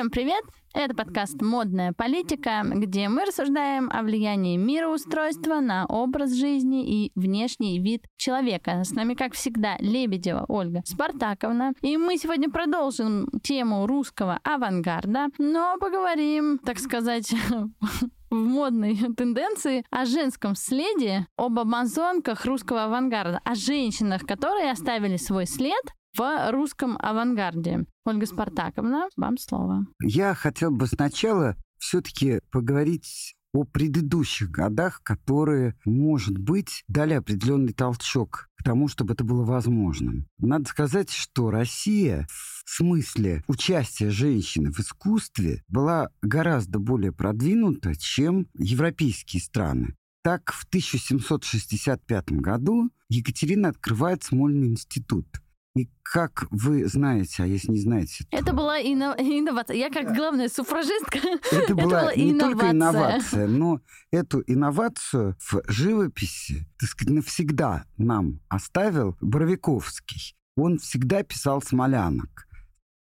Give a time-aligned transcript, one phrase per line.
[0.00, 0.42] Всем привет!
[0.72, 7.78] Это подкаст «Модная политика», где мы рассуждаем о влиянии мироустройства на образ жизни и внешний
[7.78, 8.82] вид человека.
[8.82, 11.74] С нами, как всегда, Лебедева Ольга Спартаковна.
[11.82, 17.34] И мы сегодня продолжим тему русского авангарда, но поговорим, так сказать,
[18.30, 25.44] в модной тенденции о женском следе, об амазонках русского авангарда, о женщинах, которые оставили свой
[25.44, 25.84] след
[26.16, 27.86] в русском авангарде.
[28.04, 29.86] Ольга Спартаковна, вам слово.
[30.02, 38.48] Я хотел бы сначала все-таки поговорить о предыдущих годах, которые, может быть, дали определенный толчок
[38.56, 40.26] к тому, чтобы это было возможным.
[40.38, 48.46] Надо сказать, что Россия в смысле участия женщины в искусстве была гораздо более продвинута, чем
[48.54, 49.96] европейские страны.
[50.22, 55.26] Так, в 1765 году Екатерина открывает Смольный институт–
[55.76, 58.24] и как вы знаете, а если не знаете...
[58.30, 58.36] То...
[58.36, 59.14] Это была инно...
[59.18, 59.76] инновация.
[59.76, 61.18] Я как главная суфражистка.
[61.52, 69.16] Это была, не только инновация, но эту инновацию в живописи, так сказать, навсегда нам оставил
[69.20, 70.36] Боровиковский.
[70.56, 72.48] Он всегда писал смолянок.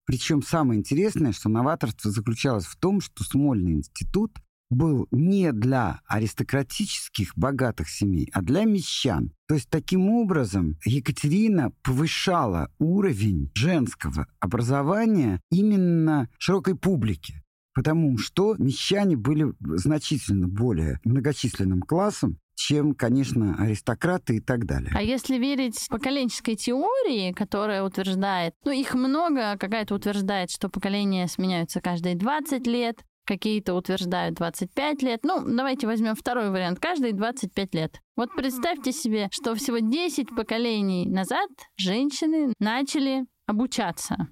[0.06, 7.36] Причем самое интересное, что новаторство заключалось в том, что Смольный институт был не для аристократических
[7.36, 9.32] богатых семей, а для мещан.
[9.48, 17.44] То есть таким образом Екатерина повышала уровень женского образования именно широкой публике.
[17.74, 24.92] Потому что мещане были значительно более многочисленным классом, чем, конечно, аристократы и так далее.
[24.96, 31.82] А если верить поколенческой теории, которая утверждает, ну, их много, какая-то утверждает, что поколения сменяются
[31.82, 35.22] каждые 20 лет, какие-то утверждают 25 лет.
[35.24, 36.80] Ну, давайте возьмем второй вариант.
[36.80, 38.00] Каждые 25 лет.
[38.16, 44.28] Вот представьте себе, что всего 10 поколений назад женщины начали обучаться.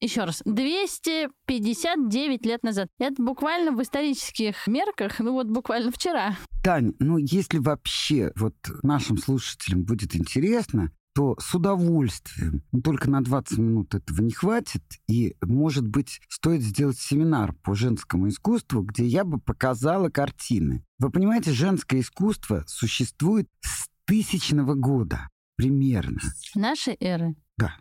[0.00, 2.88] Еще раз, 259 лет назад.
[2.98, 6.36] Это буквально в исторических мерках, ну вот буквально вчера.
[6.62, 13.24] Тань, ну если вообще вот нашим слушателям будет интересно, то с удовольствием, но только на
[13.24, 19.06] 20 минут этого не хватит, и, может быть, стоит сделать семинар по женскому искусству, где
[19.06, 20.84] я бы показала картины.
[20.98, 26.20] Вы понимаете, женское искусство существует с тысячного года примерно.
[26.54, 27.34] Нашей эры.
[27.56, 27.74] Да,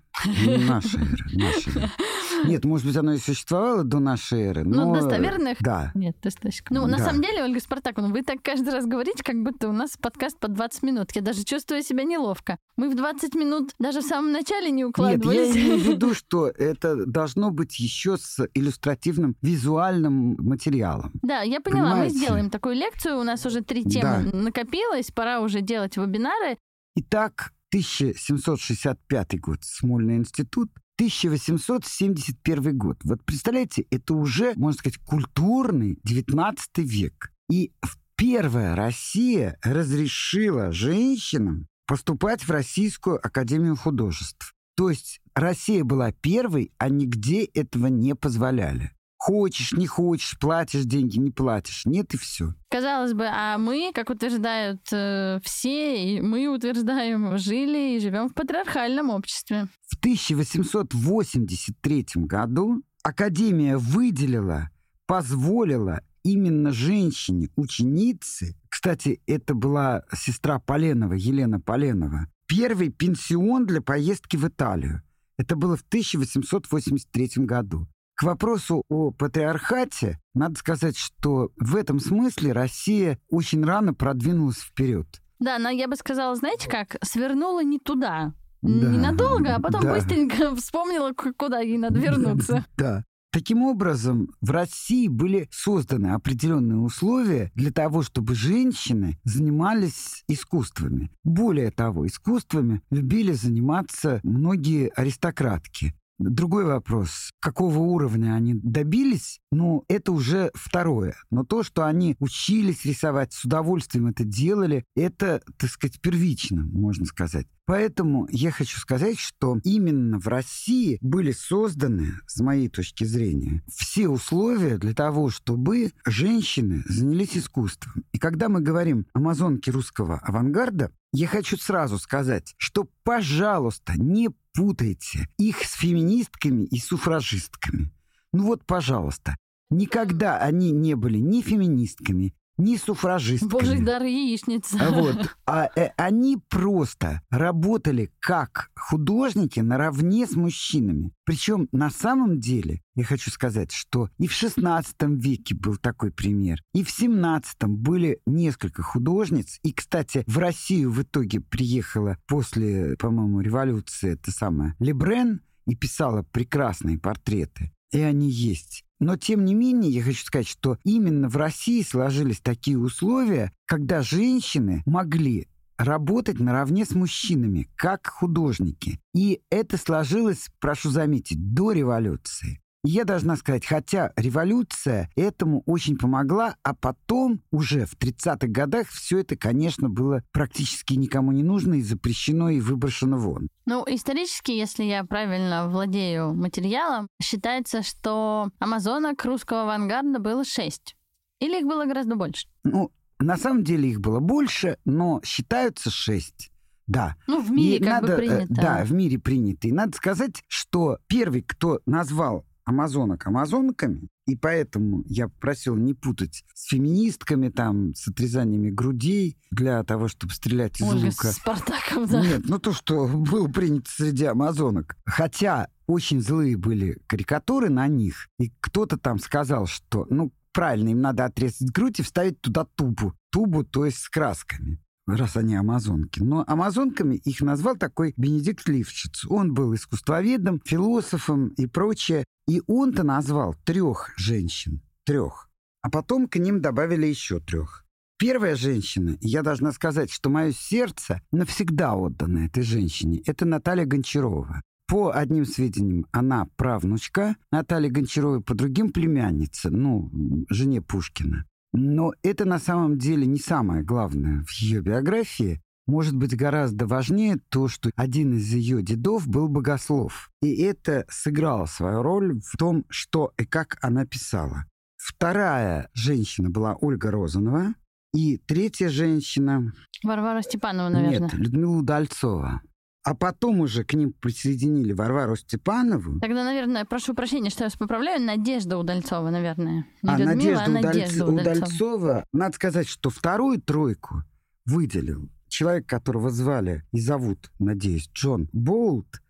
[0.67, 1.91] нашей эры, нашей эры.
[2.45, 4.63] Нет, может быть, оно и существовало до нашей эры.
[4.63, 4.85] Но...
[4.85, 5.91] Ну, достоверных да.
[5.95, 6.67] нет достаточно.
[6.69, 9.97] Ну, на самом деле, Ольга Спартаковна, вы так каждый раз говорите, как будто у нас
[9.97, 11.11] подкаст по 20 минут.
[11.13, 12.57] Я даже чувствую себя неловко.
[12.77, 15.47] Мы в 20 минут даже в самом начале не укладывались.
[15.47, 21.11] Нет, я имею в виду, что это должно быть еще с иллюстративным визуальным материалом.
[21.21, 21.91] Да, я поняла.
[21.91, 22.13] Понимаете?
[22.13, 23.19] Мы сделаем такую лекцию.
[23.19, 24.37] У нас уже три темы да.
[24.37, 25.11] накопилось.
[25.11, 26.57] Пора уже делать вебинары.
[26.97, 32.97] Итак, 1765 год, Смольный институт, 1871 год.
[33.03, 37.31] Вот представляете, это уже, можно сказать, культурный 19 век.
[37.49, 37.73] И
[38.15, 44.53] первая Россия разрешила женщинам поступать в Российскую Академию Художеств.
[44.75, 48.91] То есть Россия была первой, а нигде этого не позволяли.
[49.25, 51.87] Хочешь, не хочешь, платишь деньги, не платишь.
[51.87, 52.53] Нет и все.
[52.69, 58.35] Казалось бы, а мы, как утверждают э, все, и мы утверждаем, жили и живем в
[58.35, 59.67] патриархальном обществе.
[59.87, 64.69] В 1883 году Академия выделила,
[65.07, 74.37] позволила именно женщине, ученице, кстати, это была сестра Поленова, Елена Поленова, первый пенсион для поездки
[74.37, 75.01] в Италию.
[75.39, 77.87] Это было в 1883 году.
[78.15, 85.21] К вопросу о патриархате, надо сказать, что в этом смысле Россия очень рано продвинулась вперед.
[85.39, 88.33] Да, но я бы сказала, знаете как, свернула не туда.
[88.61, 89.93] Да, Ненадолго, а потом да.
[89.93, 92.65] быстренько вспомнила, куда ей надо вернуться.
[92.77, 93.03] Да.
[93.31, 101.11] Таким образом, в России были созданы определенные условия для того, чтобы женщины занимались искусствами.
[101.25, 105.93] Более того, искусствами любили заниматься многие аристократки.
[106.17, 111.15] Другой вопрос, какого уровня они добились, ну, это уже второе.
[111.29, 117.05] Но то, что они учились рисовать, с удовольствием это делали, это, так сказать, первично, можно
[117.05, 117.47] сказать.
[117.65, 124.07] Поэтому я хочу сказать, что именно в России были созданы, с моей точки зрения, все
[124.07, 128.05] условия для того, чтобы женщины занялись искусством.
[128.13, 134.29] И когда мы говорим о амазонке русского авангарда, я хочу сразу сказать, что, пожалуйста, не
[134.55, 137.91] путайте их с феминистками и суфражистками.
[138.31, 139.35] Ну вот, пожалуйста,
[139.69, 143.51] никогда они не были ни феминистками, не суфражистками.
[143.51, 144.77] Божий дар яичница.
[144.91, 145.35] Вот.
[145.47, 151.11] А э, они просто работали как художники наравне с мужчинами.
[151.23, 156.61] Причем на самом деле, я хочу сказать, что и в 16 веке был такой пример,
[156.73, 159.59] и в 17 были несколько художниц.
[159.61, 166.23] И, кстати, в Россию в итоге приехала после, по-моему, революции, это самое, Лебрен, и писала
[166.23, 167.71] прекрасные портреты.
[167.91, 168.83] И они есть.
[168.99, 174.01] Но, тем не менее, я хочу сказать, что именно в России сложились такие условия, когда
[174.01, 175.47] женщины могли
[175.77, 178.99] работать наравне с мужчинами, как художники.
[179.13, 182.61] И это сложилось, прошу заметить, до революции.
[182.87, 189.19] Я должна сказать, хотя революция этому очень помогла, а потом уже в 30-х годах все
[189.19, 193.49] это, конечно, было практически никому не нужно и запрещено и выброшено вон.
[193.65, 200.95] Ну, исторически, если я правильно владею материалом, считается, что амазонок русского авангарда было шесть.
[201.39, 202.47] Или их было гораздо больше?
[202.63, 206.51] Ну, на самом деле их было больше, но считаются шесть.
[206.85, 207.15] Да.
[207.25, 208.53] Ну, в мире и как надо, бы э, принято.
[208.53, 209.67] Да, в мире принято.
[209.67, 216.43] И надо сказать, что первый, кто назвал амазонок амазонками, и поэтому я просил не путать
[216.53, 221.31] с феминистками, там, с отрезаниями грудей для того, чтобы стрелять из Ольга лука.
[221.31, 222.21] с Спартаком, да.
[222.21, 224.97] Нет, ну то, что было принято среди амазонок.
[225.05, 231.01] Хотя очень злые были карикатуры на них, и кто-то там сказал, что, ну, правильно, им
[231.01, 233.13] надо отрезать грудь и вставить туда тубу.
[233.29, 236.19] Тубу, то есть с красками раз они амазонки.
[236.19, 239.25] Но амазонками их назвал такой Бенедикт Лившиц.
[239.29, 242.25] Он был искусствоведом, философом и прочее.
[242.47, 244.81] И он-то назвал трех женщин.
[245.05, 245.49] Трех.
[245.81, 247.85] А потом к ним добавили еще трех.
[248.17, 254.61] Первая женщина, я должна сказать, что мое сердце навсегда отдано этой женщине, это Наталья Гончарова.
[254.87, 260.11] По одним сведениям, она правнучка Натальи Гончаровой, по другим племянница, ну,
[260.49, 261.45] жене Пушкина.
[261.75, 265.61] Но это на самом деле не самое главное в ее биографии.
[265.87, 270.31] Может быть, гораздо важнее то, что один из ее дедов был богослов.
[270.41, 274.65] И это сыграло свою роль в том, что и как она писала.
[274.97, 277.75] Вторая женщина была Ольга Розанова.
[278.15, 279.73] И третья женщина...
[280.03, 281.29] Варвара Степанова, наверное.
[281.29, 282.61] Нет, Людмила Удальцова.
[283.05, 286.19] А потом уже к ним присоединили Варвару Степанову.
[286.19, 289.85] Тогда, наверное, прошу прощения, что я вас поправляю, Надежда Удальцова, наверное.
[290.01, 291.65] Не а Людмила, Надежда, а Надежда Удальц- Удальцова.
[291.65, 294.23] Удальцова, надо сказать, что вторую тройку
[294.65, 299.21] выделил человек, которого звали и зовут, надеюсь, Джон Болт.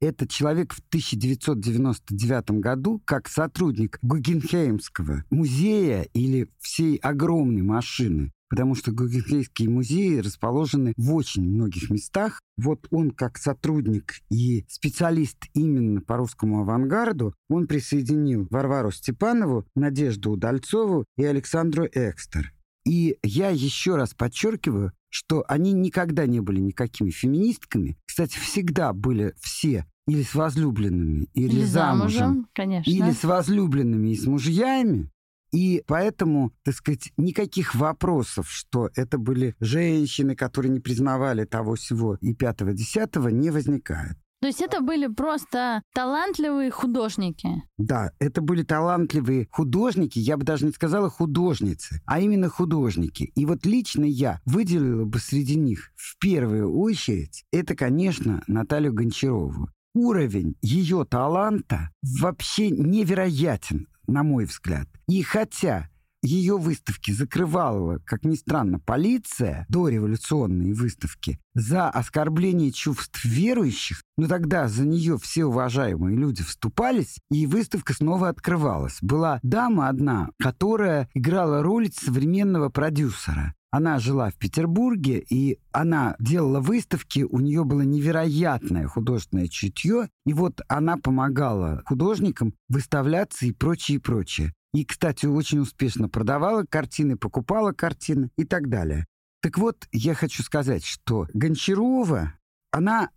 [0.00, 8.92] Это человек в 1999 году как сотрудник Гугенхеймского музея или всей огромной машины потому что
[8.92, 12.40] Гугенхеймские музеи расположены в очень многих местах.
[12.56, 20.30] Вот он как сотрудник и специалист именно по русскому авангарду, он присоединил Варвару Степанову, Надежду
[20.30, 22.52] Удальцову и Александру Экстер.
[22.86, 27.96] И я еще раз подчеркиваю, что они никогда не были никакими феминистками.
[28.06, 32.88] Кстати, всегда были все или с возлюбленными, или, Или замужем, замужем, конечно.
[32.88, 35.10] или с возлюбленными и с мужьями.
[35.54, 42.16] И поэтому, так сказать, никаких вопросов, что это были женщины, которые не признавали того всего
[42.20, 44.16] и пятого-десятого, не возникает.
[44.40, 47.62] То есть это были просто талантливые художники.
[47.78, 53.30] Да, это были талантливые художники, я бы даже не сказала художницы, а именно художники.
[53.36, 59.68] И вот лично я выделила бы среди них в первую очередь, это, конечно, Наталью Гончарову.
[59.94, 64.88] Уровень ее таланта вообще невероятен, на мой взгляд.
[65.08, 65.88] И хотя
[66.24, 74.68] ее выставки закрывала, как ни странно, полиция, дореволюционные выставки, за оскорбление чувств верующих, но тогда
[74.68, 78.98] за нее все уважаемые люди вступались, и выставка снова открывалась.
[79.02, 83.54] Была дама одна, которая играла роль современного продюсера.
[83.76, 90.32] Она жила в Петербурге, и она делала выставки, у нее было невероятное художественное чутье, и
[90.32, 94.54] вот она помогала художникам выставляться и прочее, и прочее.
[94.74, 99.06] И, кстати, очень успешно продавала картины, покупала картины и так далее.
[99.42, 102.34] Так вот, я хочу сказать, что Гончарова,
[102.70, 103.10] она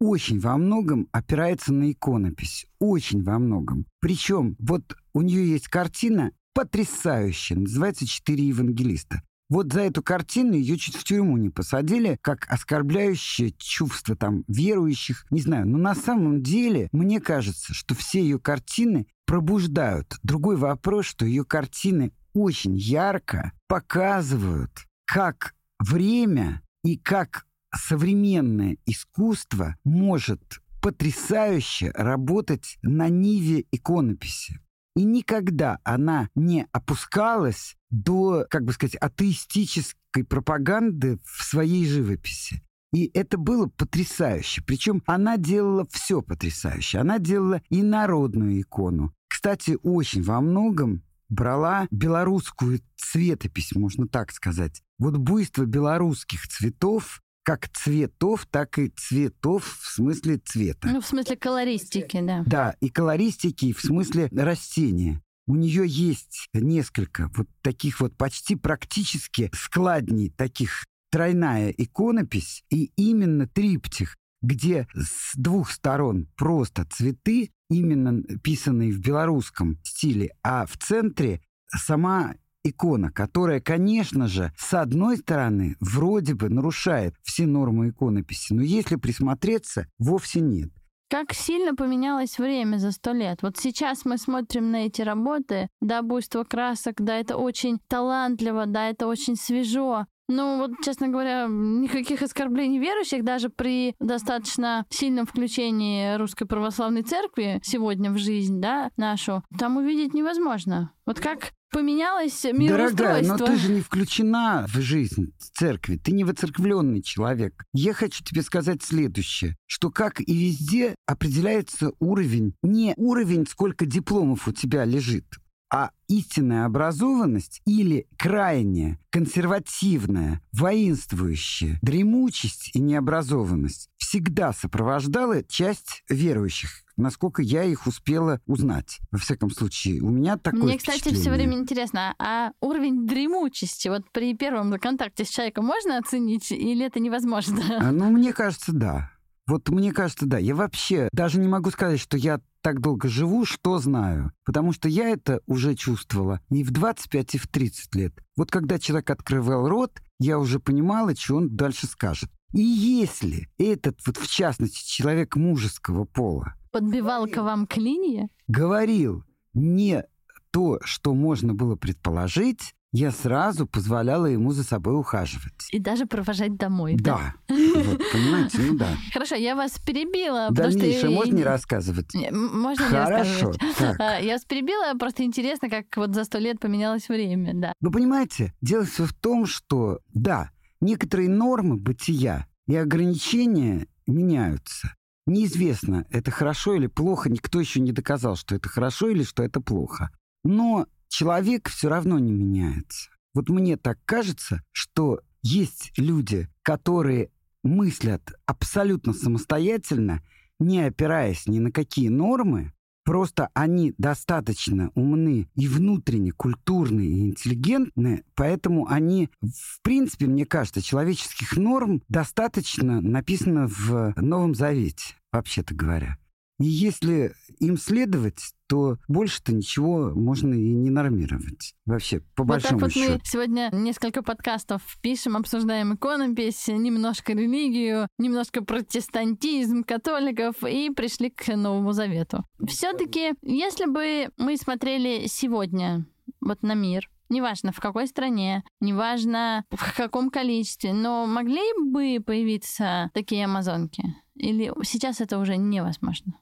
[0.00, 2.66] очень во многом опирается на иконопись.
[2.80, 3.86] Очень во многом.
[4.00, 9.22] Причем вот у нее есть картина потрясающая, называется «Четыре евангелиста».
[9.52, 15.26] Вот за эту картину ее чуть в тюрьму не посадили, как оскорбляющее чувство там верующих.
[15.28, 20.16] Не знаю, но на самом деле мне кажется, что все ее картины пробуждают.
[20.22, 24.70] Другой вопрос, что ее картины очень ярко показывают,
[25.04, 27.44] как время и как
[27.74, 34.61] современное искусство может потрясающе работать на ниве иконописи.
[34.94, 42.62] И никогда она не опускалась до, как бы сказать, атеистической пропаганды в своей живописи.
[42.92, 44.62] И это было потрясающе.
[44.66, 46.98] Причем она делала все потрясающе.
[46.98, 49.14] Она делала и народную икону.
[49.28, 54.82] Кстати, очень во многом брала белорусскую цветопись, можно так сказать.
[54.98, 60.88] Вот буйство белорусских цветов как цветов, так и цветов в смысле цвета.
[60.88, 62.42] Ну, в смысле колористики, да.
[62.46, 65.20] Да, и колористики и в смысле растения.
[65.46, 73.48] У нее есть несколько вот таких вот почти практически складней таких тройная иконопись и именно
[73.48, 81.42] триптих, где с двух сторон просто цветы, именно писанные в белорусском стиле, а в центре
[81.68, 82.34] сама
[82.64, 88.96] икона, которая, конечно же, с одной стороны, вроде бы нарушает все нормы иконописи, но если
[88.96, 90.70] присмотреться, вовсе нет.
[91.12, 93.42] Как сильно поменялось время за сто лет.
[93.42, 98.88] Вот сейчас мы смотрим на эти работы, да, буйство красок, да, это очень талантливо, да,
[98.88, 100.06] это очень свежо.
[100.28, 107.60] Ну, вот, честно говоря, никаких оскорблений верующих даже при достаточно сильном включении Русской Православной Церкви
[107.62, 110.92] сегодня в жизнь, да, нашу, там увидеть невозможно.
[111.04, 112.96] Вот как поменялось мироустройство.
[112.96, 115.96] Дорогая, но ты же не включена в жизнь церкви.
[115.96, 117.64] Ты не воцерквленный человек.
[117.72, 124.46] Я хочу тебе сказать следующее, что как и везде определяется уровень, не уровень, сколько дипломов
[124.46, 125.24] у тебя лежит,
[125.72, 137.40] а истинная образованность или крайняя, консервативная, воинствующая дремучесть и необразованность всегда сопровождала часть верующих, насколько
[137.40, 138.98] я их успела узнать.
[139.10, 144.02] Во всяком случае, у меня такое Мне, кстати, все время интересно, а уровень дремучести вот
[144.12, 147.62] при первом контакте с человеком можно оценить или это невозможно?
[147.80, 149.10] А, ну, мне кажется, да.
[149.46, 150.36] Вот мне кажется, да.
[150.36, 154.32] Я вообще даже не могу сказать, что я так долго живу, что знаю.
[154.44, 158.14] Потому что я это уже чувствовала не в 25 и в 30 лет.
[158.36, 162.30] Вот когда человек открывал рот, я уже понимала, что он дальше скажет.
[162.54, 166.54] И если этот, вот в частности, человек мужеского пола...
[166.70, 168.28] Подбивал к вам клинья?
[168.46, 170.04] Говорил не
[170.50, 175.68] то, что можно было предположить, я сразу позволяла ему за собой ухаживать.
[175.70, 176.96] И даже провожать домой.
[176.98, 177.34] Да.
[177.48, 178.88] Вот, понимаете, ну да.
[179.12, 180.48] Хорошо, я вас перебила.
[180.50, 181.10] Дальнейшее что...
[181.10, 182.14] можно не рассказывать?
[182.30, 183.76] Можно Хорошо, не рассказывать.
[183.78, 184.00] Так.
[184.00, 187.72] А, я вас перебила, просто интересно, как вот за сто лет поменялось время, да.
[187.80, 194.94] Вы понимаете, дело все в том, что, да, некоторые нормы бытия и ограничения меняются.
[195.26, 199.60] Неизвестно, это хорошо или плохо, никто еще не доказал, что это хорошо или что это
[199.60, 200.10] плохо.
[200.44, 203.10] Но человек все равно не меняется.
[203.34, 207.30] Вот мне так кажется, что есть люди, которые
[207.62, 210.22] мыслят абсолютно самостоятельно,
[210.58, 212.72] не опираясь ни на какие нормы,
[213.04, 220.80] Просто они достаточно умны и внутренне культурные и интеллигентные, поэтому они, в принципе, мне кажется,
[220.80, 226.16] человеческих норм достаточно написано в Новом Завете, вообще-то говоря.
[226.62, 231.74] И если им следовать, то больше-то ничего можно и не нормировать.
[231.86, 238.06] Вообще, по вот большому так вот мы сегодня несколько подкастов пишем, обсуждаем иконопись, немножко религию,
[238.18, 242.44] немножко протестантизм, католиков, и пришли к Новому Завету.
[242.68, 246.06] все таки если бы мы смотрели сегодня
[246.40, 253.10] вот на мир, неважно в какой стране, неважно в каком количестве, но могли бы появиться
[253.14, 254.14] такие амазонки?
[254.34, 256.34] Или сейчас это уже невозможно?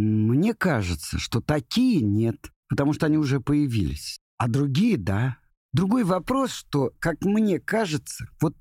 [0.00, 4.18] Мне кажется, что такие нет, потому что они уже появились.
[4.38, 5.36] А другие— да.
[5.72, 8.56] Другой вопрос, что, как мне кажется, вот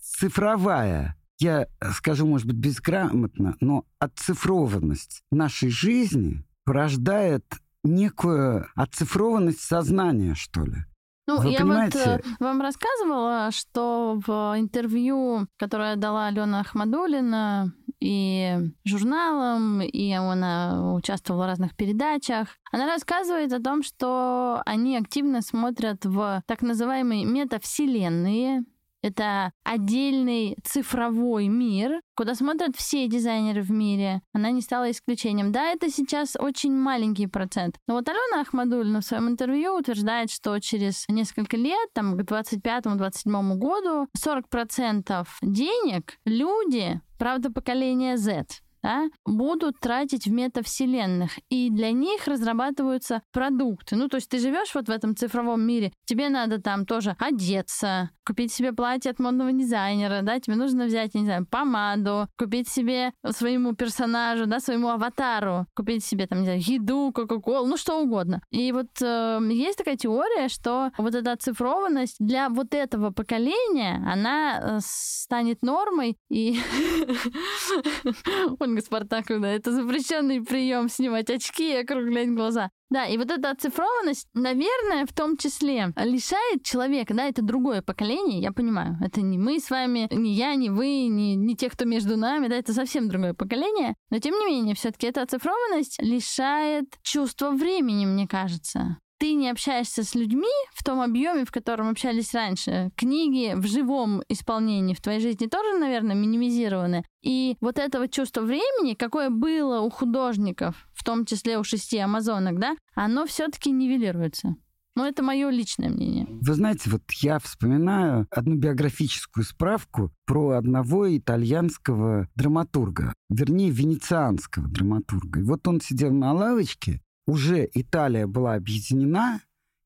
[0.00, 7.44] цифровая, я скажу, может быть, безграмотно, но отцифрованность нашей жизни порождает
[7.82, 10.84] некую оцифрованность сознания, что ли.
[11.30, 11.98] Ну, Вы я понимаете?
[11.98, 20.94] вот э, вам рассказывала, что в интервью, которое дала Алена Ахмадулина и журналам, и она
[20.94, 27.24] участвовала в разных передачах, она рассказывает о том, что они активно смотрят в так называемые
[27.24, 28.64] метавселенные,
[29.02, 34.22] это отдельный цифровой мир, куда смотрят все дизайнеры в мире.
[34.32, 35.52] Она не стала исключением.
[35.52, 37.76] Да, это сейчас очень маленький процент.
[37.86, 43.54] Но вот Алена Ахмадульна в своем интервью утверждает, что через несколько лет, там, к 25-27
[43.56, 48.46] году, 40% денег люди, правда, поколение Z,
[48.82, 53.96] да, будут тратить в метавселенных, и для них разрабатываются продукты.
[53.96, 58.10] Ну, то есть ты живешь вот в этом цифровом мире, тебе надо там тоже одеться,
[58.24, 63.12] купить себе платье от модного дизайнера, да, тебе нужно взять, не знаю, помаду, купить себе
[63.28, 68.40] своему персонажу, да, своему аватару, купить себе там, не знаю, еду, кока-колу, ну что угодно.
[68.50, 74.60] И вот э, есть такая теория, что вот эта оцифрованность для вот этого поколения, она
[74.60, 76.60] э, станет нормой, и
[78.70, 82.70] Ольга Спартаковна, это запрещенный прием снимать очки и округлять глаза.
[82.88, 88.40] Да, и вот эта оцифрованность, наверное, в том числе лишает человека, да, это другое поколение,
[88.40, 91.84] я понимаю, это не мы с вами, не я, не вы, не, не те, кто
[91.84, 96.86] между нами, да, это совсем другое поколение, но тем не менее, все-таки эта оцифрованность лишает
[97.02, 102.32] чувства времени, мне кажется ты не общаешься с людьми в том объеме, в котором общались
[102.32, 102.90] раньше.
[102.96, 107.04] Книги в живом исполнении в твоей жизни тоже, наверное, минимизированы.
[107.22, 112.58] И вот этого чувства времени, какое было у художников, в том числе у шести амазонок,
[112.58, 114.56] да, оно все-таки нивелируется.
[114.96, 116.26] Но это мое личное мнение.
[116.40, 125.40] Вы знаете, вот я вспоминаю одну биографическую справку про одного итальянского драматурга, вернее, венецианского драматурга.
[125.40, 129.40] И вот он сидел на лавочке уже Италия была объединена,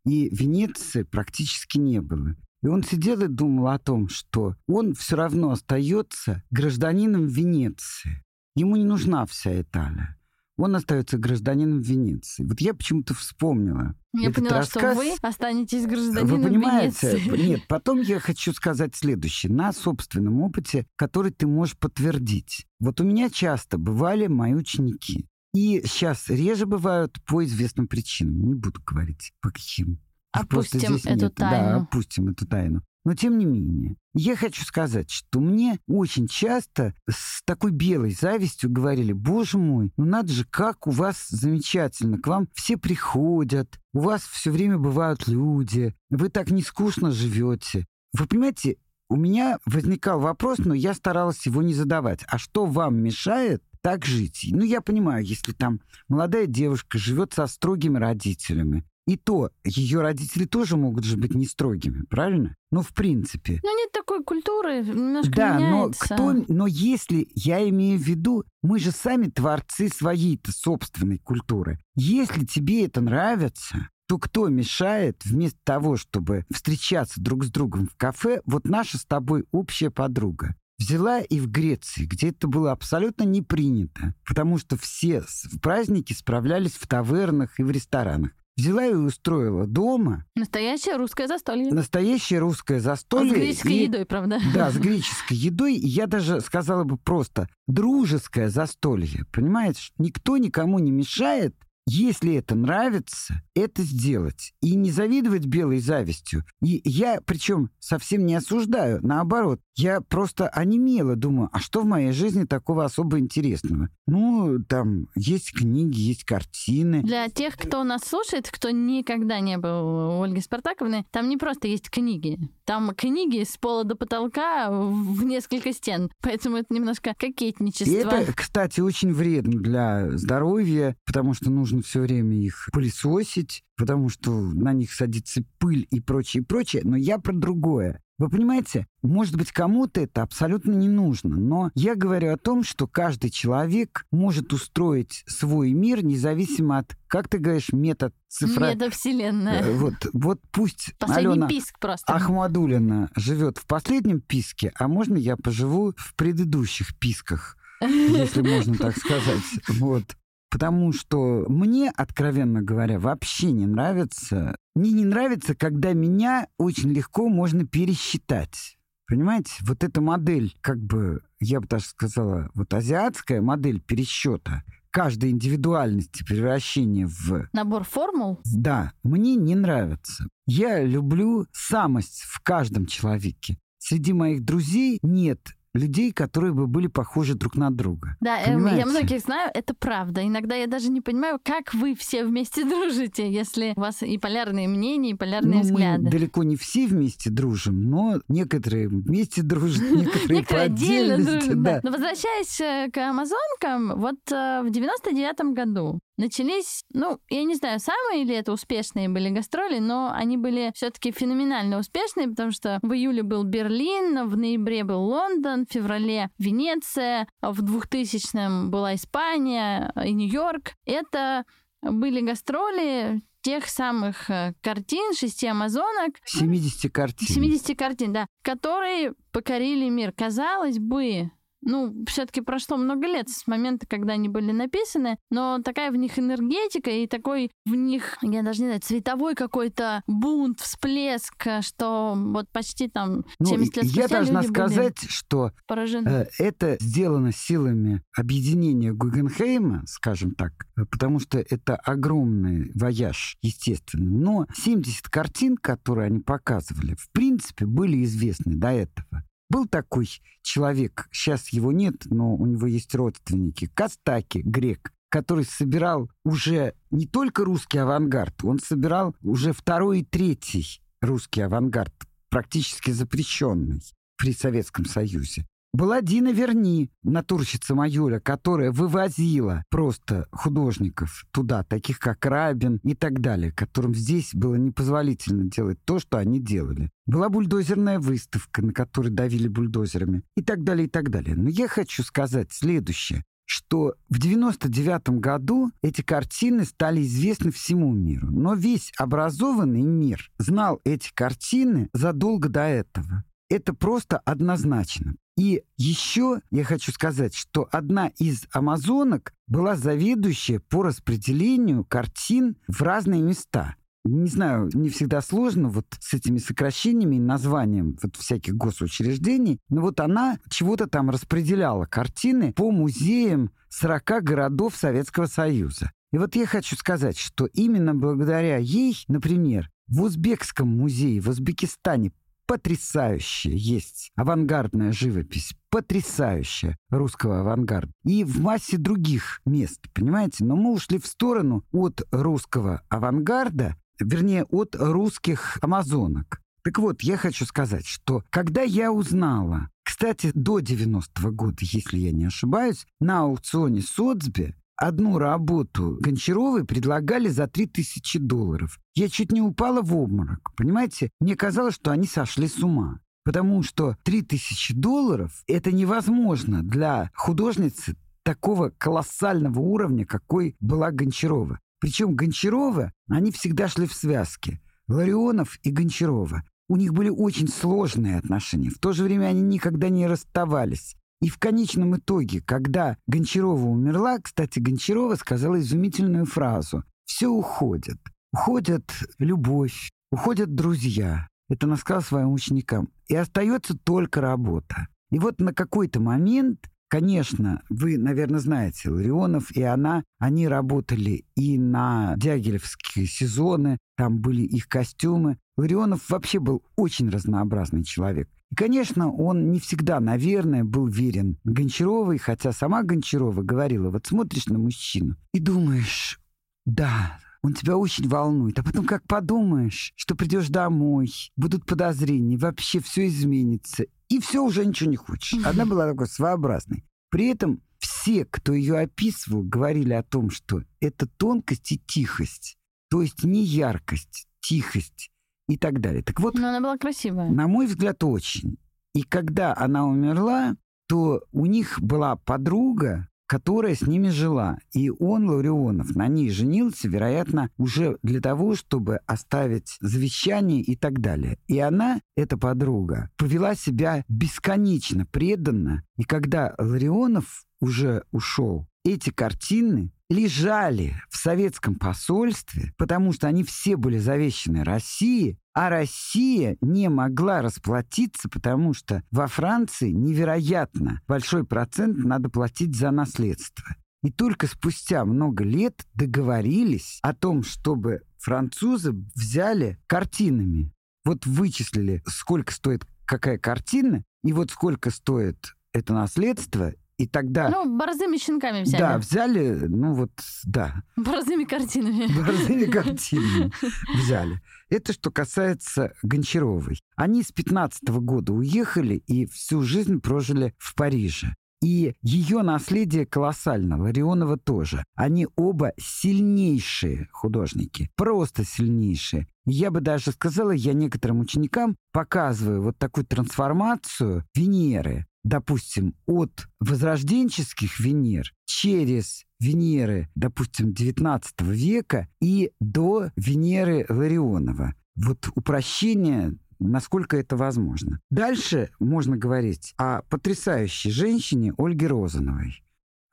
[0.04, 2.36] и Венеции практически не было.
[2.62, 8.24] И он сидел и думал о том, что он все равно остается гражданином Венеции.
[8.56, 10.16] Ему не нужна вся Италия.
[10.56, 12.44] Он остается гражданином Венеции.
[12.44, 13.96] Вот я почему-то вспомнила.
[14.14, 14.92] Я этот поняла, рассказ.
[14.92, 17.18] что вы останетесь гражданином Вы понимаете?
[17.18, 17.46] Венеции.
[17.46, 19.52] Нет, потом я хочу сказать следующее.
[19.52, 22.66] На собственном опыте, который ты можешь подтвердить.
[22.78, 25.26] Вот у меня часто бывали мои ученики.
[25.54, 28.44] И сейчас реже бывают по известным причинам.
[28.48, 30.00] Не буду говорить, по каким.
[30.32, 31.34] Опустим здесь эту нет.
[31.36, 31.82] Да, тайну.
[31.82, 32.82] опустим эту тайну.
[33.04, 38.70] Но тем не менее, я хочу сказать, что мне очень часто с такой белой завистью
[38.70, 44.00] говорили, боже мой, ну надо же, как у вас замечательно, к вам все приходят, у
[44.00, 47.84] вас все время бывают люди, вы так не скучно живете.
[48.14, 48.78] Вы понимаете,
[49.10, 52.24] у меня возникал вопрос, но я старалась его не задавать.
[52.26, 54.46] А что вам мешает так жить?
[54.50, 60.46] Ну, я понимаю, если там молодая девушка живет со строгими родителями, и то ее родители
[60.46, 62.56] тоже могут же быть не строгими, правильно?
[62.70, 63.60] Ну, в принципе.
[63.62, 66.14] Ну, нет такой культуры, немножко Да, но меняется.
[66.14, 71.78] кто, но если я имею в виду, мы же сами творцы своей-то собственной культуры.
[71.94, 77.96] Если тебе это нравится, то кто мешает вместо того, чтобы встречаться друг с другом в
[77.96, 83.24] кафе, вот наша с тобой общая подруга взяла и в Греции, где это было абсолютно
[83.24, 85.22] не принято, потому что все
[85.62, 88.32] праздники справлялись в тавернах и в ресторанах.
[88.56, 91.72] Взяла и устроила дома Настоящее русское застолье.
[91.72, 93.32] настоящее русское застолье.
[93.32, 94.38] С греческой и- едой, правда?
[94.54, 95.74] да, с греческой едой.
[95.74, 99.24] И Я даже сказала бы просто дружеское застолье.
[99.32, 101.56] Понимаете, никто никому не мешает,
[101.86, 104.54] если это нравится, это сделать.
[104.62, 106.44] И не завидовать белой завистью.
[106.62, 109.00] И я, причем, совсем не осуждаю.
[109.04, 113.88] Наоборот, я просто онемела, думаю, а что в моей жизни такого особо интересного?
[114.06, 117.02] Ну, там есть книги, есть картины.
[117.02, 121.66] Для тех, кто нас слушает, кто никогда не был у Ольги Спартаковны, там не просто
[121.66, 122.38] есть книги.
[122.64, 126.10] Там книги с пола до потолка в несколько стен.
[126.22, 127.92] Поэтому это немножко И кокетничество.
[127.92, 134.30] это, кстати, очень вредно для здоровья, потому что нужно все время их пылесосить, потому что
[134.30, 136.82] на них садится пыль и прочее, прочее.
[136.84, 138.00] Но я про другое.
[138.16, 142.86] Вы понимаете, может быть, кому-то это абсолютно не нужно, но я говорю о том, что
[142.86, 148.72] каждый человек может устроить свой мир независимо от, как ты говоришь, метод цифра...
[148.72, 149.62] Метавселенная.
[149.62, 152.12] Э, Вот, вот пусть Последний Алена писк просто.
[152.12, 158.96] Ахмадулина живет в последнем писке, а можно я поживу в предыдущих писках, если можно так
[158.96, 159.42] сказать.
[159.80, 160.16] Вот.
[160.54, 164.56] Потому что мне, откровенно говоря, вообще не нравится.
[164.76, 168.78] Мне не нравится, когда меня очень легко можно пересчитать.
[169.08, 175.30] Понимаете, вот эта модель, как бы, я бы даже сказала, вот азиатская модель пересчета, каждой
[175.30, 178.38] индивидуальности превращения в Набор формул.
[178.44, 180.28] да, мне не нравится.
[180.46, 183.58] Я люблю самость в каждом человеке.
[183.78, 185.40] Среди моих друзей нет
[185.74, 188.16] людей, которые бы были похожи друг на друга.
[188.20, 188.80] Да, эм, Понимаете?
[188.80, 190.26] я многих знаю, это правда.
[190.26, 194.68] Иногда я даже не понимаю, как вы все вместе дружите, если у вас и полярные
[194.68, 196.10] мнения, и полярные Ну, мы взгляды.
[196.10, 201.50] далеко не все вместе дружим, но некоторые вместе дружат, некоторые по отдельности.
[201.82, 207.80] Но возвращаясь э, к амазонкам, вот э, в 99-м году начались, ну, я не знаю,
[207.80, 212.92] самые ли это успешные были гастроли, но они были все-таки феноменально успешные, потому что в
[212.92, 220.12] июле был Берлин, в ноябре был Лондон, в феврале Венеция, в 2000-м была Испания и
[220.12, 220.72] Нью-Йорк.
[220.84, 221.44] Это
[221.82, 226.14] были гастроли тех самых э, картин, шести амазонок.
[226.24, 227.28] 70 картин.
[227.28, 230.12] 70 картин, да, которые покорили мир.
[230.12, 231.30] Казалось бы,
[231.64, 236.18] ну, все-таки прошло много лет с момента, когда они были написаны, но такая в них
[236.18, 242.48] энергетика и такой в них, я даже не знаю, цветовой какой-то бунт, всплеск, что вот
[242.50, 246.08] почти там 70 ну, лет спустя Я должна люди сказать, что поражены.
[246.08, 250.52] Э, это сделано силами объединения Гугенхейма, скажем так,
[250.90, 254.10] потому что это огромный вояж, естественно.
[254.10, 259.24] Но 70 картин, которые они показывали, в принципе, были известны до этого.
[259.50, 260.08] Был такой
[260.42, 267.06] человек, сейчас его нет, но у него есть родственники, Костаки, грек, который собирал уже не
[267.06, 271.94] только русский авангард, он собирал уже второй и третий русский авангард,
[272.30, 273.82] практически запрещенный
[274.16, 282.24] при Советском Союзе была Дина Верни, натурщица Майоля, которая вывозила просто художников туда, таких как
[282.24, 286.90] Рабин и так далее, которым здесь было непозволительно делать то, что они делали.
[287.06, 291.34] Была бульдозерная выставка, на которой давили бульдозерами и так далее, и так далее.
[291.34, 298.28] Но я хочу сказать следующее что в 99 году эти картины стали известны всему миру.
[298.30, 303.24] Но весь образованный мир знал эти картины задолго до этого.
[303.48, 305.16] Это просто однозначно.
[305.36, 312.80] И еще я хочу сказать, что одна из амазонок была заведующая по распределению картин в
[312.82, 313.76] разные места.
[314.04, 319.80] Не знаю, не всегда сложно вот с этими сокращениями и названием вот всяких госучреждений, но
[319.80, 325.90] вот она чего-то там распределяла картины по музеям 40 городов Советского Союза.
[326.12, 332.12] И вот я хочу сказать, что именно благодаря ей, например, в Узбекском музее в Узбекистане
[332.46, 337.92] потрясающая есть авангардная живопись, потрясающая русского авангарда.
[338.04, 340.44] И в массе других мест, понимаете?
[340.44, 346.40] Но мы ушли в сторону от русского авангарда, вернее, от русских амазонок.
[346.62, 352.10] Так вот, я хочу сказать, что когда я узнала, кстати, до 90-го года, если я
[352.10, 358.78] не ошибаюсь, на аукционе Соцби одну работу Гончаровой предлагали за 3000 долларов.
[358.94, 361.10] Я чуть не упала в обморок, понимаете?
[361.20, 363.00] Мне казалось, что они сошли с ума.
[363.24, 371.58] Потому что 3000 долларов– это невозможно для художницы такого колоссального уровня, какой была Гончарова.
[371.80, 374.60] Причем Гончарова, они всегда шли в связке.
[374.88, 376.42] Ларионов и Гончарова.
[376.68, 378.70] У них были очень сложные отношения.
[378.70, 380.96] В то же время они никогда не расставались.
[381.20, 387.98] И в конечном итоге, когда Гончарова умерла, кстати, Гончарова сказала изумительную фразу «Все уходит.
[388.32, 388.84] Уходят
[389.18, 391.28] любовь, уходят друзья».
[391.48, 392.88] Это она сказала своим ученикам.
[393.08, 394.88] И остается только работа.
[395.10, 401.58] И вот на какой-то момент Конечно, вы, наверное, знаете, Ларионов и она, они работали и
[401.58, 405.38] на дягилевские сезоны, там были их костюмы.
[405.56, 408.28] Ларионов вообще был очень разнообразный человек.
[408.54, 414.46] И, конечно, он не всегда, наверное, был верен Гончаровой, хотя сама Гончарова говорила, вот смотришь
[414.46, 416.20] на мужчину и думаешь,
[416.64, 418.56] да, он тебя очень волнует.
[418.60, 423.86] А потом как подумаешь, что придешь домой, будут подозрения, вообще все изменится.
[424.08, 425.44] И все, уже ничего не хочешь.
[425.44, 426.84] Она была такой своеобразной.
[427.10, 432.56] При этом все, кто ее описывал, говорили о том, что это тонкость и тихость.
[432.88, 435.10] То есть не яркость, тихость
[435.48, 436.02] и так далее.
[436.02, 437.30] Так вот, Но она была красивая.
[437.30, 438.56] На мой взгляд, очень.
[438.94, 444.58] И когда она умерла, то у них была подруга, которая с ними жила.
[444.72, 451.00] И он, Лаурионов, на ней женился, вероятно, уже для того, чтобы оставить завещание и так
[451.00, 451.38] далее.
[451.46, 455.82] И она, эта подруга, повела себя бесконечно преданно.
[455.96, 463.76] И когда Ларионов уже ушел, эти картины лежали в советском посольстве, потому что они все
[463.76, 471.98] были завещены России, а Россия не могла расплатиться, потому что во Франции невероятно большой процент
[471.98, 473.64] надо платить за наследство.
[474.02, 480.72] И только спустя много лет договорились о том, чтобы французы взяли картинами.
[481.04, 487.48] Вот вычислили, сколько стоит какая картина, и вот сколько стоит это наследство, и тогда...
[487.48, 488.80] Ну, борзыми щенками взяли.
[488.80, 490.12] Да, взяли, ну вот,
[490.44, 490.82] да.
[490.96, 492.06] Борзыми картинами.
[492.06, 493.52] Борзыми картинами
[493.96, 494.40] взяли.
[494.70, 496.80] Это что касается Гончаровой.
[496.96, 501.34] Они с 15 -го года уехали и всю жизнь прожили в Париже.
[501.64, 504.84] И ее наследие колоссально, Ларионова тоже.
[504.96, 509.28] Они оба сильнейшие художники, просто сильнейшие.
[509.46, 517.80] Я бы даже сказала, я некоторым ученикам показываю вот такую трансформацию Венеры, допустим, от возрожденческих
[517.80, 524.74] Венер через Венеры, допустим, XIX века и до Венеры Ларионова.
[524.94, 528.00] Вот упрощение насколько это возможно.
[528.10, 532.62] Дальше можно говорить о потрясающей женщине Ольге Розановой.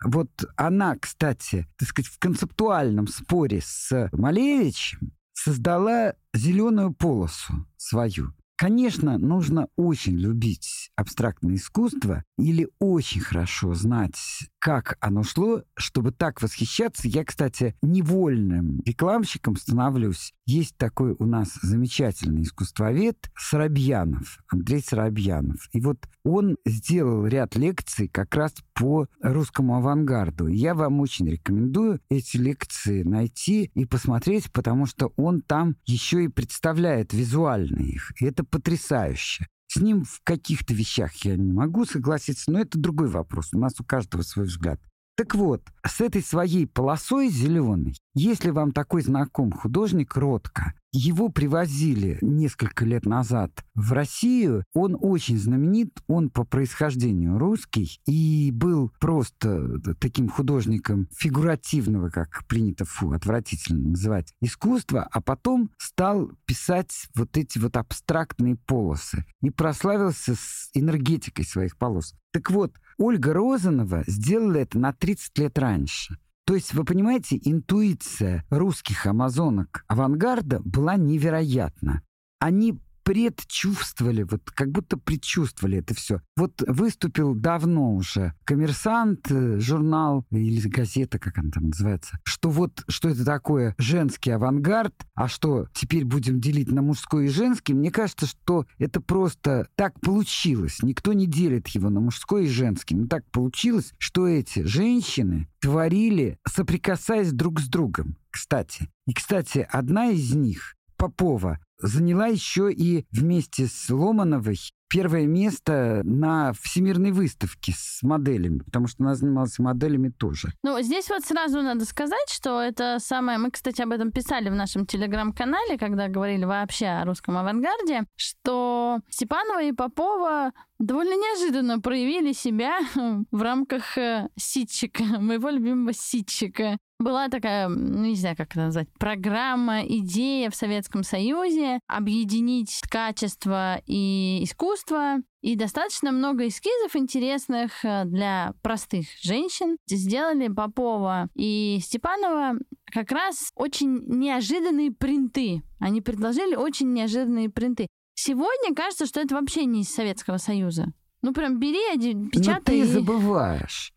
[0.04, 8.34] Вот она, кстати, так сказать, в концептуальном споре с Малевичем создала зеленую полосу свою.
[8.62, 16.41] Конечно, нужно очень любить абстрактное искусство или очень хорошо знать, как оно шло, чтобы так
[16.41, 17.08] восхищаться.
[17.08, 20.34] Я, кстати, невольным рекламщиком становлюсь.
[20.45, 25.67] Есть такой у нас замечательный искусствовед Соробьянов, Андрей Соробьянов.
[25.74, 30.45] И вот он сделал ряд лекций как раз по русскому авангарду.
[30.47, 36.28] Я вам очень рекомендую эти лекции найти и посмотреть, потому что он там еще и
[36.28, 38.12] представляет визуально их.
[38.21, 39.47] И это потрясающе.
[39.74, 43.54] С ним в каких-то вещах я не могу согласиться, но это другой вопрос.
[43.54, 44.82] У нас у каждого свой взгляд.
[45.22, 52.18] Так вот, с этой своей полосой зеленой, если вам такой знаком художник Ротко, его привозили
[52.22, 54.64] несколько лет назад в Россию.
[54.74, 62.84] Он очень знаменит, он по происхождению русский и был просто таким художником фигуративного, как принято,
[62.84, 70.34] фу, отвратительно называть, искусства, а потом стал писать вот эти вот абстрактные полосы и прославился
[70.34, 72.16] с энергетикой своих полос.
[72.34, 76.20] Так вот, Ольга Розанова сделала это на 30 лет раньше.
[76.46, 82.04] То есть, вы понимаете, интуиция русских амазонок авангарда была невероятна.
[82.38, 86.22] Они предчувствовали, вот как будто предчувствовали это все.
[86.36, 92.84] Вот выступил давно уже коммерсант, э, журнал или газета, как она там называется, что вот
[92.88, 97.74] что это такое женский авангард, а что теперь будем делить на мужской и женский.
[97.74, 100.80] Мне кажется, что это просто так получилось.
[100.82, 102.96] Никто не делит его на мужской и женский.
[102.96, 108.90] Но так получилось, что эти женщины творили, соприкасаясь друг с другом, кстати.
[109.08, 116.54] И, кстати, одна из них, Попова, заняла еще и вместе с Ломановой первое место на
[116.54, 120.50] всемирной выставке с моделями, потому что она занималась моделями тоже.
[120.64, 123.40] Ну, здесь вот сразу надо сказать, что это самое...
[123.40, 129.00] Мы, кстати, об этом писали в нашем телеграм-канале, когда говорили вообще о русском авангарде, что
[129.10, 132.80] Степанова и Попова довольно неожиданно проявили себя
[133.32, 138.88] в рамках э, ситчика, моего любимого ситчика была такая, ну, не знаю, как это назвать,
[139.00, 145.17] программа, идея в Советском Союзе объединить качество и искусство.
[145.41, 149.78] И достаточно много эскизов интересных э, для простых женщин.
[149.88, 155.63] Сделали Попова и Степанова как раз очень неожиданные принты.
[155.80, 157.88] Они предложили очень неожиданные принты.
[158.24, 160.94] Сегодня кажется, что это вообще не из Советского Союза.
[161.24, 162.80] Ну, прям бери, печатай.
[162.80, 163.94] Но ты забываешь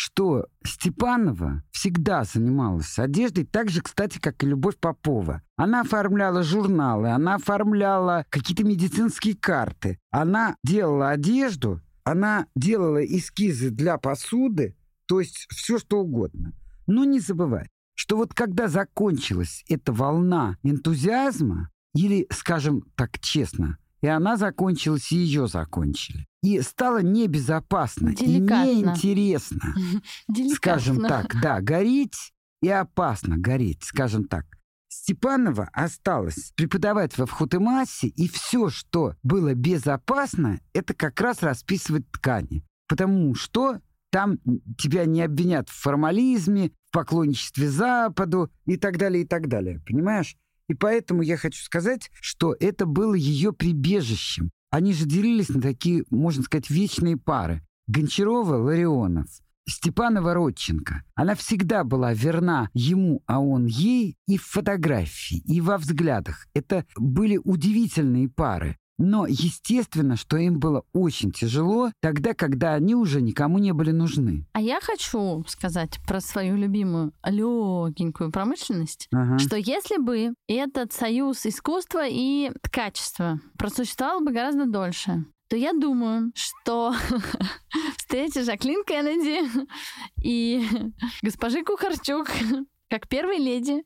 [0.00, 5.42] что Степанова всегда занималась одеждой, так же, кстати, как и Любовь Попова.
[5.56, 13.98] Она оформляла журналы, она оформляла какие-то медицинские карты, она делала одежду, она делала эскизы для
[13.98, 14.76] посуды,
[15.06, 16.52] то есть все что угодно.
[16.86, 24.06] Но не забывай, что вот когда закончилась эта волна энтузиазма, или, скажем так честно, и
[24.06, 26.26] она закончилась, и ее закончили.
[26.42, 28.70] И стало небезопасно, Деликатно.
[28.70, 29.74] и неинтересно,
[30.54, 34.46] скажем так, да, гореть и опасно гореть, скажем так.
[34.88, 42.64] Степанова осталась преподавать во Вхутемасе, и все, что было безопасно, это как раз расписывать ткани.
[42.88, 44.38] Потому что там
[44.78, 49.80] тебя не обвинят в формализме, в поклонничестве Западу и так далее, и так далее.
[49.86, 50.36] Понимаешь?
[50.68, 54.50] И поэтому я хочу сказать, что это было ее прибежищем.
[54.70, 57.62] Они же делились на такие, можно сказать, вечные пары.
[57.86, 59.28] Гончарова, Ларионов,
[59.66, 61.04] Степанова, Родченко.
[61.14, 66.46] Она всегда была верна ему, а он ей и в фотографии, и во взглядах.
[66.54, 68.77] Это были удивительные пары.
[68.98, 74.44] Но естественно, что им было очень тяжело тогда, когда они уже никому не были нужны.
[74.52, 79.38] А я хочу сказать про свою любимую легенькую промышленность, ага.
[79.38, 86.32] что если бы этот союз искусства и качества просуществовал бы гораздо дольше, то я думаю,
[86.34, 86.94] что
[87.96, 89.48] встреча Жаклин Кеннеди
[90.22, 90.66] и
[91.22, 92.28] госпожи Кухарчук
[92.90, 93.84] как первой леди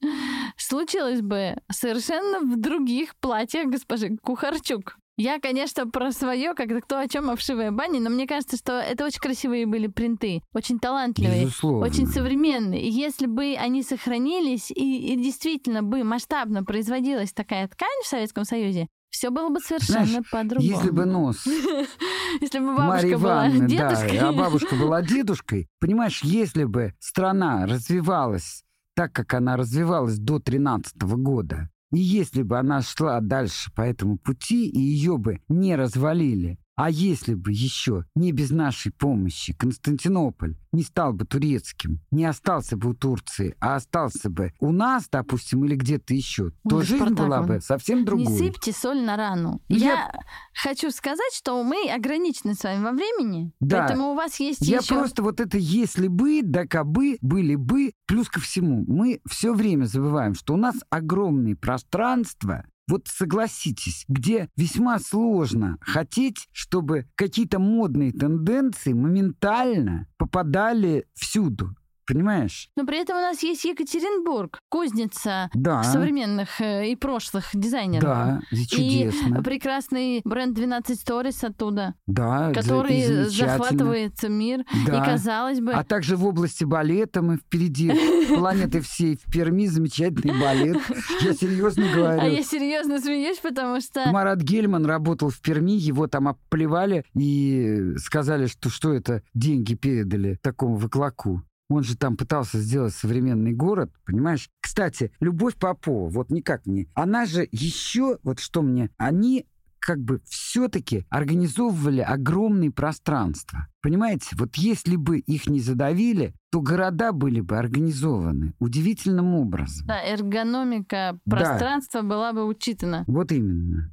[0.57, 4.97] случилось бы совершенно в других платьях госпожи Кухарчук.
[5.19, 9.05] Я, конечно, про свое, как кто о чем обшивая бани, но мне кажется, что это
[9.05, 11.87] очень красивые были принты, очень талантливые, Безусловно.
[11.87, 12.83] очень современные.
[12.83, 18.45] И если бы они сохранились и, и действительно бы масштабно производилась такая ткань в Советском
[18.45, 20.71] Союзе, все было бы совершенно по-другому.
[20.71, 21.47] Если бы нос
[22.41, 24.19] Если бы бабушка была Ивановны, дедушкой.
[24.19, 30.39] да, а бабушка была дедушкой, понимаешь, если бы страна развивалась так, как она развивалась до
[30.39, 35.77] 13 года, и если бы она шла дальше по этому пути, и ее бы не
[35.77, 42.25] развалили, а если бы еще не без нашей помощи Константинополь не стал бы турецким, не
[42.25, 46.85] остался бы у Турции, а остался бы у нас, допустим, или где-то еще, то Ой,
[46.85, 48.27] жизнь Спартак, была бы совсем другой.
[48.27, 49.61] Не сыпьте соль на рану.
[49.69, 50.13] Ну, Я, я-
[50.55, 53.81] хочу сказать, что мы ограничены с вами во времени, Да.
[53.87, 54.95] поэтому у вас есть Я еще...
[54.95, 59.85] просто вот это если бы, да кабы, были бы, плюс ко всему, мы все время
[59.85, 68.13] забываем, что у нас огромные пространства, вот согласитесь, где весьма сложно хотеть, чтобы какие-то модные
[68.13, 71.75] тенденции моментально попадали всюду.
[72.07, 72.69] Понимаешь?
[72.77, 75.83] Но при этом у нас есть Екатеринбург, кузница Да.
[75.83, 78.03] современных э, и прошлых дизайнеров.
[78.03, 79.39] Да, и чудесно.
[79.39, 84.65] И прекрасный бренд 12 Stories оттуда, да, который захватывает мир.
[84.87, 85.03] Да.
[85.03, 87.93] И казалось бы, А также в области балета мы впереди
[88.37, 89.17] планеты всей.
[89.17, 90.79] В Перми замечательный балет.
[91.23, 92.21] Я серьезно говорю.
[92.21, 97.95] а я серьезно смеюсь, потому что Марат Гельман работал в Перми, его там оплевали и
[97.99, 101.43] сказали, что что это деньги передали такому выклаку.
[101.73, 104.49] Он же там пытался сделать современный город, понимаешь?
[104.61, 106.89] Кстати, Любовь Попова, вот никак не...
[106.95, 108.91] Она же еще, вот что мне...
[108.99, 109.47] Они
[109.79, 113.67] как бы все-таки организовывали огромные пространства.
[113.81, 119.87] Понимаете, вот если бы их не задавили, то города были бы организованы удивительным образом.
[119.89, 121.37] да, эргономика Да.
[121.37, 123.03] пространства была бы учитана.
[123.09, 123.93] Вот именно.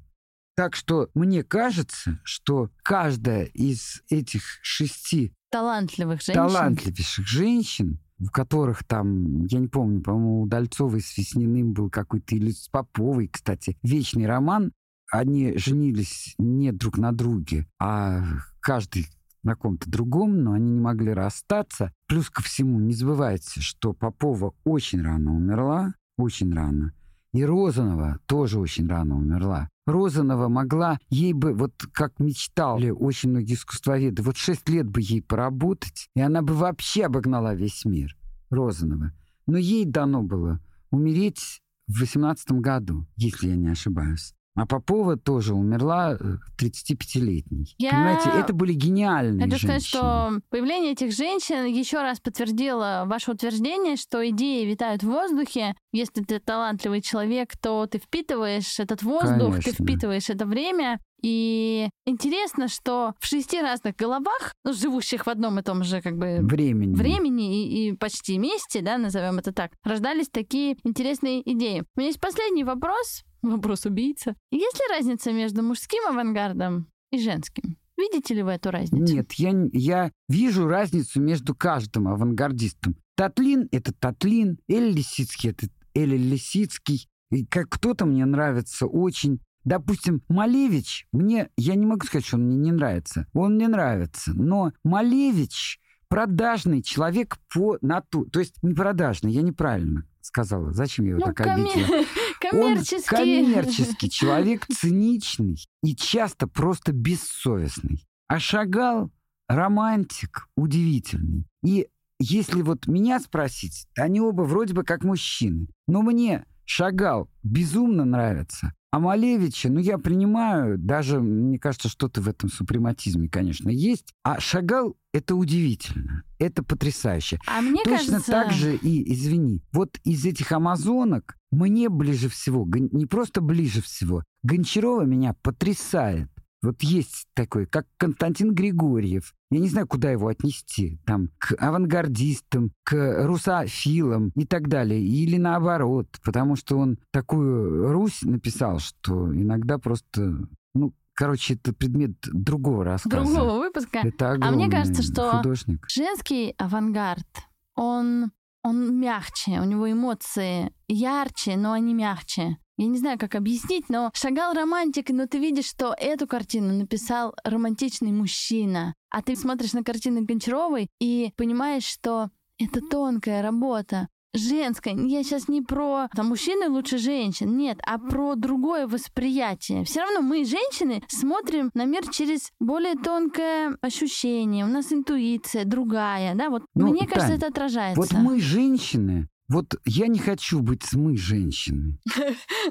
[0.56, 6.34] Так что мне кажется, что каждая из этих шести Талантливых женщин.
[6.34, 12.36] талантливейших женщин, у которых там, я не помню, по-моему, у Дальцовой с Весниным был какой-то,
[12.36, 14.72] или с Поповой, кстати, вечный роман,
[15.12, 18.24] они женились не друг на друге, а
[18.60, 19.08] каждый
[19.44, 21.94] на ком-то другом, но они не могли расстаться.
[22.08, 26.94] Плюс ко всему, не забывайте, что Попова очень рано умерла, очень рано.
[27.34, 29.70] И Розанова тоже очень рано умерла.
[29.90, 35.22] Розанова могла, ей бы, вот как мечтали очень многие искусствоведы, вот шесть лет бы ей
[35.22, 38.16] поработать, и она бы вообще обогнала весь мир,
[38.50, 39.12] Розанова.
[39.48, 40.60] Но ей дано было
[40.92, 44.34] умереть в 18 году, если я не ошибаюсь.
[44.60, 47.76] А Попова тоже умерла э, 35-летней.
[47.78, 50.02] Я Понимаете, это были гениальные Хочу сказать, женщины.
[50.02, 55.76] что появление этих женщин еще раз подтвердило ваше утверждение, что идеи витают в воздухе.
[55.94, 59.86] Если ты талантливый человек, то ты впитываешь этот воздух, ты Конечно.
[59.86, 61.00] впитываешь это время.
[61.22, 66.18] И интересно, что в шести разных головах, ну, живущих в одном и том же как
[66.18, 66.96] бы Времени.
[66.96, 71.84] времени и, и почти месте, да, назовем это так, рождались такие интересные идеи.
[71.96, 74.36] У меня есть последний вопрос, вопрос убийца.
[74.52, 77.78] Есть ли разница между мужским авангардом и женским?
[77.98, 79.14] Видите ли вы эту разницу?
[79.14, 82.96] Нет, я, я вижу разницу между каждым авангардистом.
[83.16, 87.10] Татлин— это Татлин, Эль Лисицкий— это Эль Лисицкий.
[87.32, 89.42] И как кто-то мне нравится очень.
[89.66, 93.28] Допустим, Малевич, мне, я не могу сказать, что он мне не нравится.
[93.34, 94.32] Он мне нравится.
[94.34, 98.26] Но Малевич продажный человек по нату.
[98.26, 100.72] То есть не продажный, я неправильно сказала.
[100.72, 102.04] Зачем я его Ну, так обидела?
[102.52, 103.16] Он коммерческий.
[103.16, 108.06] коммерческий человек, циничный и часто просто бессовестный.
[108.28, 109.12] А Шагал
[109.48, 111.46] романтик удивительный.
[111.64, 111.88] И
[112.20, 115.68] если вот меня спросить, они оба вроде бы как мужчины.
[115.88, 118.74] Но мне Шагал безумно нравится.
[118.92, 124.16] А Малевича, ну, я принимаю, даже, мне кажется, что-то в этом супрематизме, конечно, есть.
[124.24, 127.40] А Шагал— это удивительно, это потрясающе.
[127.46, 128.32] А мне Точно кажется...
[128.32, 134.24] так же и, извини, вот из этих амазонок мне ближе всего, не просто ближе всего,
[134.42, 136.30] Гончарова меня потрясает.
[136.62, 139.34] Вот есть такой, как Константин Григорьев.
[139.50, 141.00] Я не знаю, куда его отнести.
[141.06, 145.02] Там, к авангардистам, к русофилам и так далее.
[145.02, 146.08] Или наоборот.
[146.24, 150.36] Потому что он такую Русь написал, что иногда просто...
[150.74, 153.26] Ну, короче, это предмет другого рассказа.
[153.26, 154.00] другого выпуска.
[154.00, 155.86] Это А мне кажется, что художник.
[155.90, 157.28] Женский авангард,
[157.76, 158.32] он,
[158.64, 162.58] он мягче, у него эмоции ярче, но они мягче.
[162.80, 167.36] Я не знаю, как объяснить, но Шагал романтик, но ты видишь, что эту картину написал
[167.44, 168.96] романтичный мужчина.
[169.10, 174.08] А ты смотришь на картины Гончаровой и понимаешь, что это тонкая работа.
[174.34, 174.96] женское.
[174.96, 179.84] Я сейчас не про там, мужчины лучше женщин, нет, а про другое восприятие.
[179.84, 184.64] Все равно мы, женщины, смотрим на мир через более тонкое ощущение.
[184.64, 188.00] У нас интуиция другая, да, вот ну, мне кажется, это отражается.
[188.00, 191.98] Вот мы, женщины, вот я не хочу быть с мы женщины.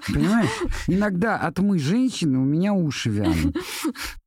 [0.07, 0.49] Понимаешь?
[0.87, 3.57] Иногда от мы женщины у меня уши вянут.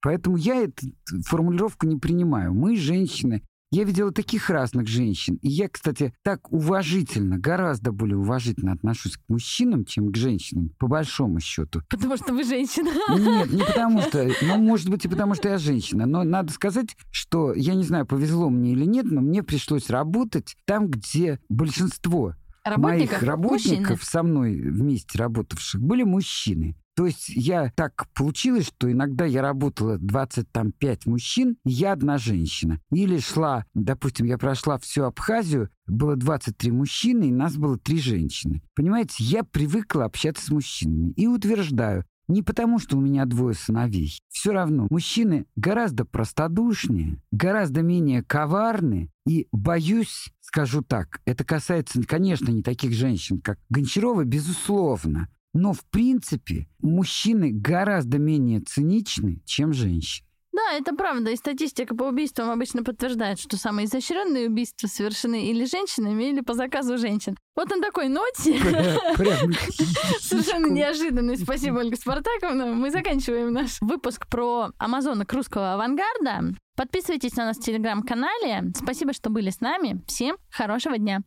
[0.01, 0.87] Поэтому я эту
[1.25, 2.53] формулировку не принимаю.
[2.53, 3.41] Мы женщины.
[3.73, 5.35] Я видела таких разных женщин.
[5.35, 10.87] И я, кстати, так уважительно, гораздо более уважительно отношусь к мужчинам, чем к женщинам, по
[10.87, 11.81] большому счету.
[11.89, 12.89] Потому что вы женщина.
[13.17, 14.29] Нет, не потому что.
[14.41, 16.05] Ну, может быть, и потому что я женщина.
[16.05, 20.57] Но надо сказать, что, я не знаю, повезло мне или нет, но мне пришлось работать
[20.65, 22.35] там, где большинство
[22.77, 23.97] моих работников мужчины.
[24.01, 26.75] со мной вместе работавших были мужчины.
[26.95, 32.81] То есть я так получилось, что иногда я работала 25 мужчин, я одна женщина.
[32.91, 38.61] Или шла, допустим, я прошла всю Абхазию, было 23 мужчины, и нас было 3 женщины.
[38.75, 41.11] Понимаете, я привыкла общаться с мужчинами.
[41.11, 44.19] И утверждаю, не потому, что у меня двое сыновей.
[44.29, 49.09] Все равно мужчины гораздо простодушнее, гораздо менее коварны.
[49.27, 55.29] И боюсь, скажу так, это касается, конечно, не таких женщин, как Гончарова, безусловно.
[55.53, 60.25] Но, в принципе, мужчины гораздо менее циничны, чем женщины.
[60.53, 61.31] Да, это правда.
[61.31, 66.53] И статистика по убийствам обычно подтверждает, что самые изощренные убийства совершены или женщинами, или по
[66.53, 67.37] заказу женщин.
[67.55, 68.59] Вот на такой ноте,
[70.19, 76.55] совершенно неожиданной, спасибо, Ольга Спартаковна, мы заканчиваем наш выпуск про амазонок русского авангарда.
[76.75, 78.71] Подписывайтесь на нас в телеграм-канале.
[78.75, 80.01] Спасибо, что были с нами.
[80.07, 81.21] Всем хорошего дня.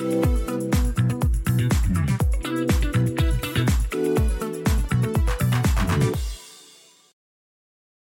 [0.00, 0.39] thank you